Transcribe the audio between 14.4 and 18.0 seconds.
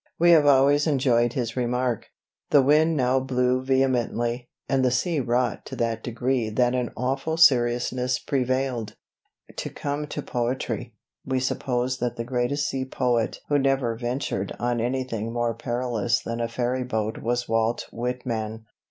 on anything more perilous than a ferry boat was Walt